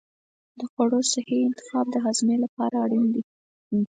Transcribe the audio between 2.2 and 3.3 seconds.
لپاره اړین دی.